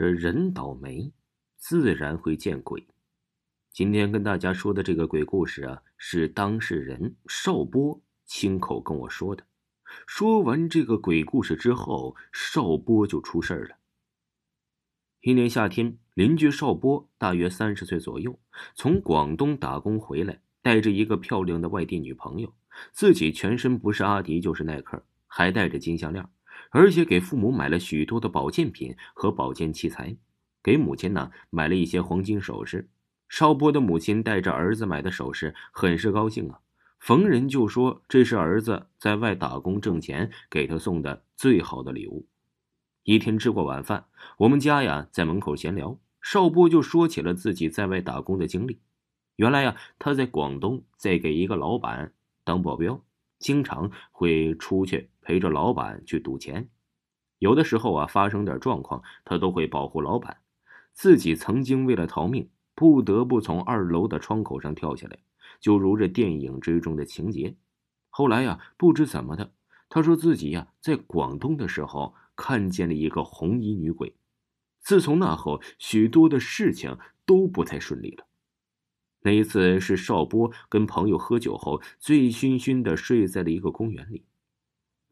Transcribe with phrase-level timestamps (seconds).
[0.00, 1.12] 这人倒霉，
[1.58, 2.86] 自然会见鬼。
[3.70, 9.44] 今天跟大家说的这个鬼故事啊，是当事人邵波亲口跟我说的。
[10.06, 13.76] 说完这个鬼故事之后，邵波就出事儿了。
[15.20, 18.40] 一年夏天，邻居邵波大约三十岁左右，
[18.74, 22.54] 从广东打工回来，带着一个漂亮的外地女朋友，
[22.90, 26.26] 自己全身不是阿迪就是耐克，还带着金项链。
[26.70, 30.16] 而且给父母买了许多的保健品和保健器材，
[30.62, 32.88] 给母亲呢买了一些黄金首饰。
[33.28, 36.60] 邵波的母亲带着儿子买的首饰，很是高兴啊，
[36.98, 42.26] 逢人就说这是儿子在外打工挣钱给他送的最好的礼物。
[43.04, 44.06] 一天吃过晚饭，
[44.38, 48.80] 我们家呀在门口闲聊，邵波就说起了自己在外打工的经历。
[49.36, 52.12] 原来呀他在广东在给一个老板
[52.44, 53.02] 当保镖，
[53.38, 55.08] 经常会出去。
[55.30, 56.68] 陪着老板去赌钱，
[57.38, 60.38] 有的时候啊发生点状况，他都会保护老板。
[60.92, 65.20] 自己曾经为了逃命，不得不从二楼的窗口上跳下来，
[65.60, 67.54] 就如这电影之中的情节。
[68.08, 69.52] 后来呀，不知怎么的，
[69.88, 74.16] 他说自己呀在广东的时候看见了一个红衣女鬼。
[74.80, 78.26] 自从那后，许多的事情都不太顺利了。
[79.20, 84.24] 那一次是邵波跟朋友喝酒后，醉醺醺的睡在了一个公园里。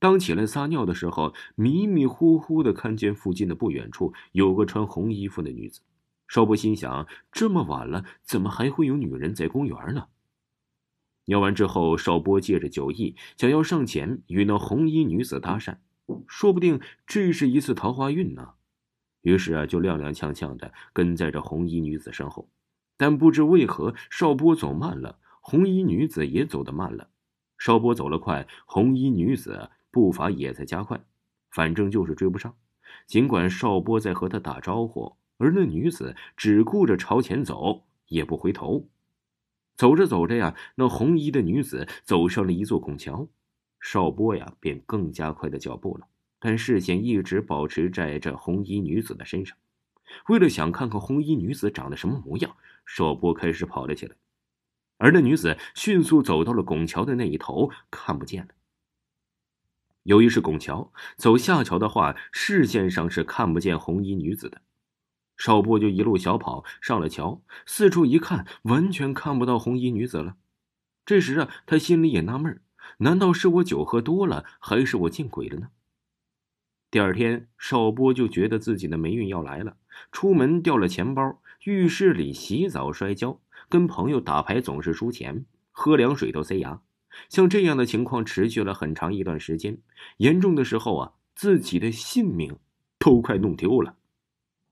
[0.00, 5.80] 当起来撒尿的时候，迷迷糊糊的看见附近的不远处有个穿红衣服的女子。
[6.28, 10.06] 邵波心想：这么晚了，怎么还会有女人在公园呢？
[11.24, 15.78] 尿完之后，邵波借着酒意，想要上前与那红衣女子搭讪，
[16.28, 18.50] 说不定这是一次桃花运呢。
[19.22, 22.48] 于是啊，就踉踉跄跄的跟在这红衣女子身后。
[22.96, 27.10] 但不知为何，邵波走慢了，红衣女子也走得慢了。
[27.58, 29.70] 邵波走了快，红衣女子。
[29.90, 31.00] 步伐也在加快，
[31.50, 32.54] 反正就是追不上。
[33.06, 38.88] 尽管邵波在和他打招呼，而那女子只顾着朝前走，也不回头。
[39.76, 43.28] 走着走着呀，那红衣的女子走上了一座拱桥，
[43.80, 46.06] 邵波呀便更加快的脚步了，
[46.40, 49.56] 但视线一直保持在这红衣女子的身上。
[50.28, 54.16] 为了想看看红衣女子长得什么模样，邵波开始跑了起来，
[54.96, 58.48] 而那女子迅速走到了拱桥的那一头，看不见了。
[60.08, 64.62] 由于是拱桥，走下桥的话，视线上是看不见红衣女子的。
[65.36, 70.36] 邵波就一路小跑上了桥，四处一看，完全看不到红衣女子了。
[71.04, 72.58] 这时啊，他心里也纳闷
[73.00, 75.68] 难道是我酒喝多了，还是我见鬼了呢？
[76.90, 79.76] 第二天，邵波就觉得自己的霉运要来了，
[80.10, 86.80] 出门掉了钱包，浴室里洗澡摔跤，跟朋友打牌总是输钱，喝凉水都塞牙。
[87.28, 89.78] 像这样的情况持续了很长一段时间，
[90.18, 92.58] 严重的时候啊，自己的性命
[92.98, 93.96] 都快弄丢了。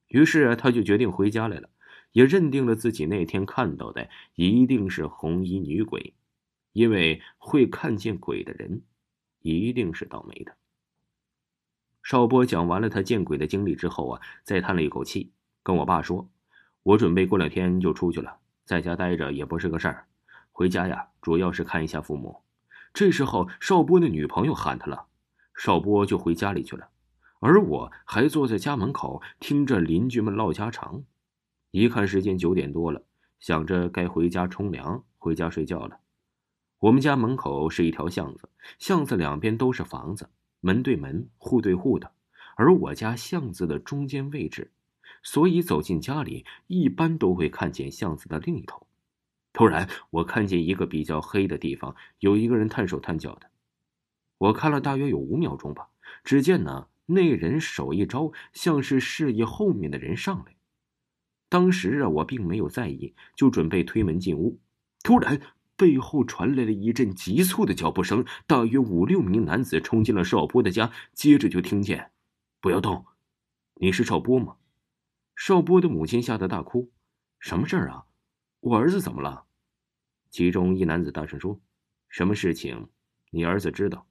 [0.08, 1.68] 于是，他就决定回家来了，
[2.12, 6.14] 也认定了自己那天看到的一定是红衣女鬼，
[6.72, 8.82] 因为会看见鬼的人，
[9.40, 10.56] 一定是倒霉的。
[12.02, 15.32] 邵波讲完了他见鬼的经历之后啊，再叹了一口气，
[15.64, 16.30] 跟我爸说
[16.84, 20.06] ：“我准备过两天就出去了，在家待着也不是个事儿。”
[20.56, 22.40] 回家呀，主要是看一下父母。
[22.94, 25.04] 这时候，邵波的女朋友喊他了，
[25.54, 26.88] 邵波就回家里去了。
[27.40, 31.04] 而我还坐在家门口，听着邻居们唠家常。
[31.72, 33.02] 一看时间九点多了，
[33.38, 35.98] 想着该回家冲凉、回家睡觉了。
[36.78, 40.30] 我们家门口是一条巷子，巷子两边都是房子，
[40.60, 42.10] 门对门、户对户的。
[42.56, 44.72] 而我家巷子的中间位置，
[45.22, 48.86] 所以走进家里，一般都会看见巷子的另一头。
[49.56, 53.50] 突然，我看见一个比较黑的地方有一个人探手探脚的。
[54.36, 55.88] 我看了大约有五秒钟吧。
[56.22, 60.56] 只见呢，那人手一招，像是示意后面的人上来。
[61.48, 64.60] 当时啊，我并没有在意，就准备推门进屋。
[65.02, 65.40] 突然，
[65.74, 70.92] 背后传来了一阵急促的脚步声，大约五六名男子冲进了邵波的家。
[71.14, 72.10] 接着就听见
[72.60, 73.06] ：“不要动，
[73.76, 74.56] 你是邵波吗？”
[75.34, 76.92] 邵波的母亲吓得大哭
[77.40, 78.04] ：“什么事儿啊？
[78.60, 79.44] 我儿子怎么了？”
[80.30, 81.60] 其中一男子大声说
[82.08, 82.88] ：“什么事情？
[83.30, 84.06] 你儿子知道。”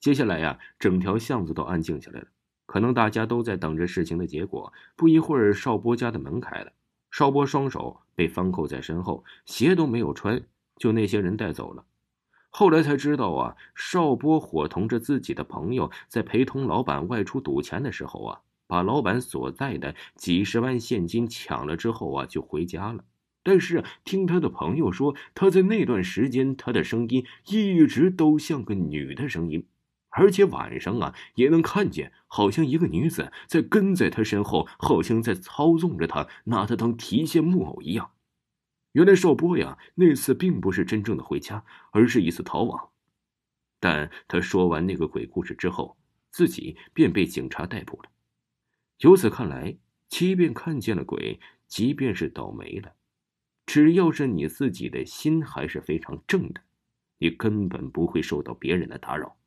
[0.00, 2.28] 接下来呀，整条巷子都安静下来了。
[2.66, 4.72] 可能大家都在等着事情的结果。
[4.96, 6.72] 不一会儿，邵波家的门开了，
[7.10, 10.42] 邵波双手被反扣在身后，鞋都没有穿，
[10.76, 11.84] 就那些人带走了。
[12.48, 23.04] 后来才知道啊，邵波伙同着自己的朋友，在陪同老板外出赌钱的时候啊，把老板所在的几十万现金抢了之后啊，就回家了。
[23.42, 29.66] 但是听他的朋友说，他在那段时间，他的声音一直都像个女的声音，
[30.10, 38.12] 而且晚上啊也能看见，好像一个女子在跟在他身后，好像在操纵着他，拿他当提线木偶一样。
[38.92, 42.90] 原来邵波呀，那次并不是真正的回家，而是一次逃亡。
[43.80, 45.96] 但他说完那个鬼故事之后，
[46.30, 48.10] 自己便被警察逮捕了。
[48.98, 49.76] 由此看来，
[50.08, 52.92] 即便看见了鬼，即便是倒霉了，
[53.72, 56.60] 只要是你自己的心还是非常正的，
[57.16, 59.38] 你根本不会受到别人的打扰。